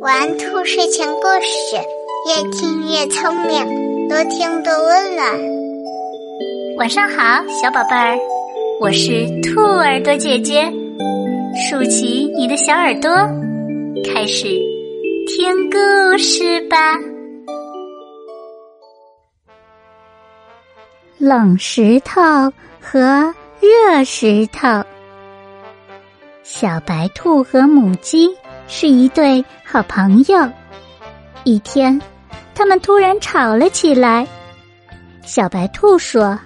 [0.00, 1.76] 玩兔睡前故事，
[2.28, 5.26] 越听越聪明，多听多温暖。
[6.76, 8.18] 晚上好，小宝贝儿，
[8.82, 10.70] 我是兔耳朵姐姐，
[11.70, 13.10] 竖起你的小耳朵，
[14.04, 14.48] 开始
[15.28, 16.76] 听故事吧。
[21.16, 22.20] 冷石头
[22.82, 24.68] 和热石头。
[26.42, 28.28] 小白兔和母鸡
[28.66, 30.48] 是一对好朋友。
[31.44, 32.00] 一天，
[32.54, 34.26] 他们突然吵了起来。
[35.24, 36.38] 小白兔说：“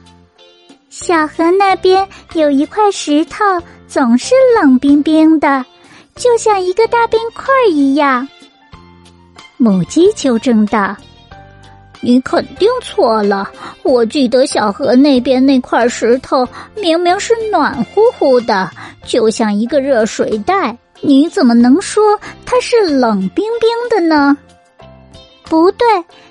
[0.91, 3.45] 小河那边有一块石头，
[3.87, 5.65] 总是冷冰冰的，
[6.15, 8.27] 就像一个大冰块一样。”
[9.57, 10.97] 母鸡纠正道。
[12.01, 13.51] 你肯定错了。
[13.83, 16.47] 我记得小河那边那块石头
[16.77, 18.71] 明明是暖乎乎的，
[19.05, 20.77] 就像一个热水袋。
[21.01, 24.37] 你怎么能说它是冷冰冰的呢？
[25.45, 25.87] 不对，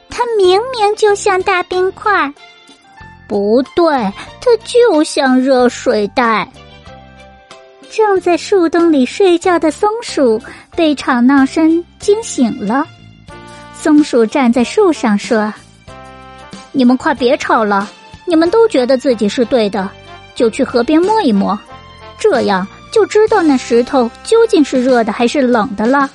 [0.10, 2.34] 它明明就像大冰块。
[3.28, 3.92] 不对，
[4.42, 6.48] 它就像热水袋。
[7.90, 10.40] 正在树洞里睡觉的松鼠
[10.76, 12.86] 被吵闹声惊醒了。
[13.74, 15.54] 松鼠站在树上说
[16.74, 17.90] ：“你们快别吵了！
[18.26, 19.90] 你们都觉得自己是对的，
[20.36, 21.58] 就去河边摸一摸，
[22.20, 26.10] 这样就知道那石头究竟是热的还是冷的了。”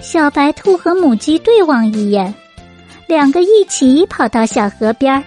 [0.00, 2.34] 小白兔和母鸡对望一眼，
[3.06, 5.22] 两个一起跑到小河边儿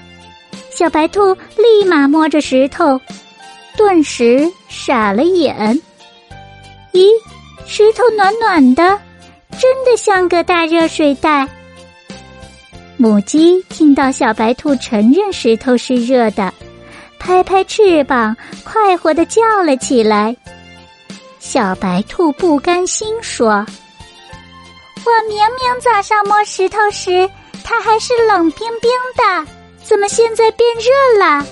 [0.70, 3.00] 小白兔立马摸着石头，
[3.78, 5.82] 顿时傻了眼。
[6.92, 7.08] 咦，
[7.66, 9.00] 石头暖暖的。
[9.58, 11.48] 真的像个大热水袋。
[12.98, 16.54] 母鸡听到小白兔承认石头是热的，
[17.26, 20.36] 拍拍翅膀，快活的叫了起来。
[21.40, 23.66] 小白兔不甘心说
[25.04, 27.28] ：“我明明早上摸石头时，
[27.64, 29.52] 它还是冷冰冰的，
[29.84, 31.44] 怎么现在变热了？”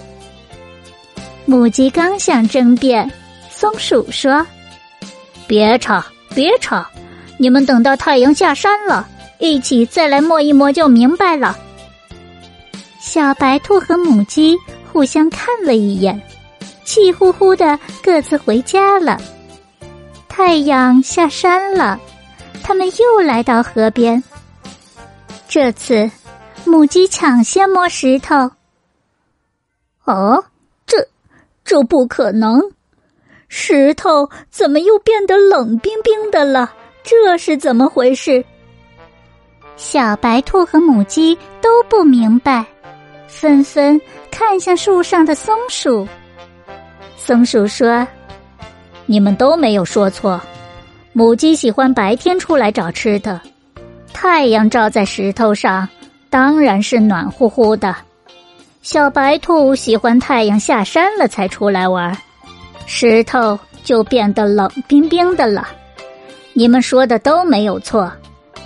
[1.47, 3.11] 母鸡刚想争辩，
[3.49, 4.45] 松鼠说
[5.47, 6.03] ：“别吵，
[6.35, 6.85] 别吵。”
[7.39, 9.07] 你们等到太阳下山了，
[9.39, 11.57] 一起再来摸一摸就明白了。
[12.99, 14.55] 小白兔和母鸡
[14.93, 16.21] 互相看了一眼，
[16.85, 19.19] 气呼呼的各自回家了。
[20.29, 21.99] 太阳下山了，
[22.63, 24.23] 他们又来到河边。
[25.47, 26.09] 这次，
[26.63, 28.51] 母鸡抢先摸石头。
[30.05, 30.45] 哦，
[30.85, 31.07] 这
[31.65, 32.61] 这不可能！
[33.47, 36.71] 石头怎么又变得冷冰冰的了？
[37.03, 38.45] 这是怎么回事？
[39.75, 42.63] 小白兔和母鸡都不明白，
[43.33, 43.99] 纷纷
[44.29, 46.07] 看向树上的松鼠。
[47.17, 48.07] 松鼠说
[49.05, 50.39] ：“你们都没有说错，
[51.11, 53.41] 母鸡喜欢白天出来找吃的，
[54.13, 55.89] 太阳照在石头上，
[56.29, 57.95] 当然是暖乎乎的。
[58.81, 62.15] 小白兔喜欢太阳下山了才出来玩，
[62.85, 65.67] 石头就变得冷冰冰的了。”
[66.55, 68.11] 你们说的都没有错，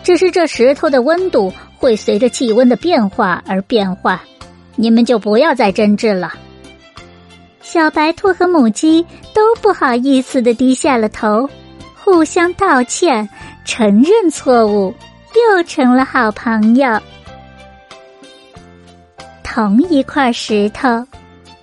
[0.03, 4.21] 只是这石头的温度会随着气温的变化而变化，
[4.77, 6.33] 你们就不要再争执了。
[7.61, 11.49] 小白兔和母鸡都不好意思的低下了头，
[11.93, 13.27] 互相道歉，
[13.65, 14.95] 承认错误，
[15.35, 16.97] 又成了好朋友。
[19.43, 21.05] 同一块石头，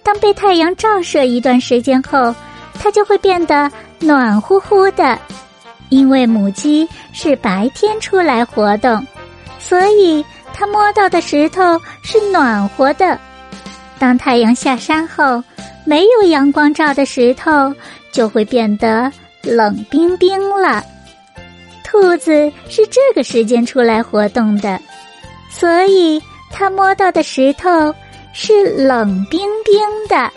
[0.02, 2.34] 当被太阳照射一段时间后，
[2.74, 3.70] 它就会变得
[4.00, 5.18] 暖乎乎的。
[5.90, 9.06] 因为母鸡是白天出来活动，
[9.58, 13.18] 所以它摸到的石头是暖和的。
[13.98, 15.42] 当太阳下山后，
[15.84, 17.74] 没有阳光照的石头
[18.12, 19.10] 就会变得
[19.42, 20.84] 冷冰冰了。
[21.82, 24.78] 兔子是这个时间出来活动的，
[25.50, 27.94] 所以它摸到的石头
[28.32, 30.30] 是冷冰冰的。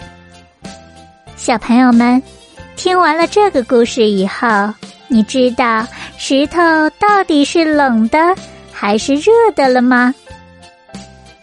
[1.36, 2.22] 小朋友们，
[2.76, 4.48] 听完了这个故事以后。
[5.10, 5.88] 你知道
[6.18, 6.60] 石头
[7.00, 8.36] 到底是冷的
[8.74, 10.14] 还是热的了吗？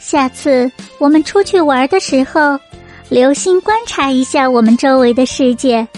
[0.05, 2.61] 下次我们出去玩的时候，
[3.09, 5.89] 留心观察一下我们周围的世界，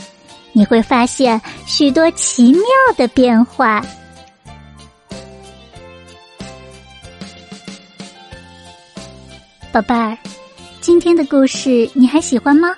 [0.53, 2.63] 你会发现许多奇妙
[2.97, 3.85] 的变化。
[9.73, 10.17] 宝贝儿，
[10.81, 12.69] 今天的故事你还喜欢吗？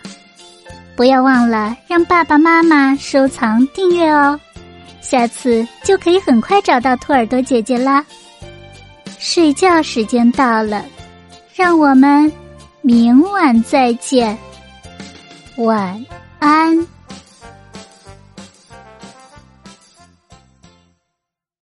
[0.96, 4.40] 不要忘了让爸爸妈妈收藏订阅哦。
[5.02, 8.02] 下次就可以很快找到兔耳朵姐姐啦。
[9.18, 10.82] 睡觉时间到了，
[11.58, 12.32] 让我们
[12.82, 14.38] 明晚再见。
[15.56, 16.06] 晚
[16.38, 16.97] 安。